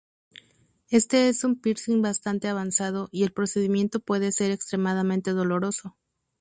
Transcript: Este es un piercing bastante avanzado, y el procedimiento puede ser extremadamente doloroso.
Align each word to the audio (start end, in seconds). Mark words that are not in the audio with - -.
Este 0.89 1.29
es 1.29 1.43
un 1.43 1.61
piercing 1.61 2.01
bastante 2.01 2.47
avanzado, 2.47 3.07
y 3.11 3.21
el 3.23 3.33
procedimiento 3.33 3.99
puede 3.99 4.31
ser 4.31 4.49
extremadamente 4.49 5.29
doloroso. 5.29 5.95